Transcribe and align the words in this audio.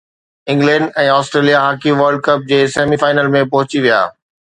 England 0.51 0.95
۽ 1.01 1.09
Australia 1.15 1.59
hockey 1.65 1.93
world 1.99 2.23
cup 2.29 2.47
جي 2.53 2.59
semi 2.77 2.99
final 3.05 3.31
۾ 3.37 3.45
پهچي 3.53 3.83
ويا 3.85 4.01